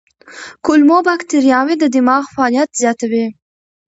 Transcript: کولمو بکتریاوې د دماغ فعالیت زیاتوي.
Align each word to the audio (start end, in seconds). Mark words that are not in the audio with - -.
کولمو 0.65 0.97
بکتریاوې 1.07 1.75
د 1.79 1.83
دماغ 1.95 2.23
فعالیت 2.33 2.69
زیاتوي. 2.81 3.25